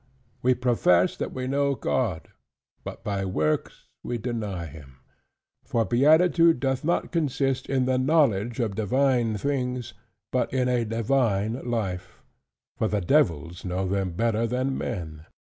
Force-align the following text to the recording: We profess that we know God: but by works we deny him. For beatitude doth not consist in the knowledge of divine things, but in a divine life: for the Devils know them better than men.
We 0.41 0.55
profess 0.55 1.15
that 1.17 1.31
we 1.31 1.45
know 1.45 1.75
God: 1.75 2.29
but 2.83 3.03
by 3.03 3.23
works 3.23 3.85
we 4.01 4.17
deny 4.17 4.65
him. 4.65 4.95
For 5.63 5.85
beatitude 5.85 6.59
doth 6.59 6.83
not 6.83 7.11
consist 7.11 7.69
in 7.69 7.85
the 7.85 7.99
knowledge 7.99 8.59
of 8.59 8.73
divine 8.73 9.37
things, 9.37 9.93
but 10.31 10.51
in 10.51 10.67
a 10.67 10.85
divine 10.85 11.69
life: 11.69 12.23
for 12.77 12.87
the 12.87 12.99
Devils 12.99 13.63
know 13.63 13.87
them 13.87 14.13
better 14.13 14.47
than 14.47 14.75
men. 14.75 15.27